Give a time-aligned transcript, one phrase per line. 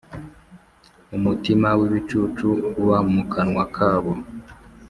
[1.17, 2.47] Umutima w’ibicucu
[2.81, 4.13] uba mu kanwa kabo,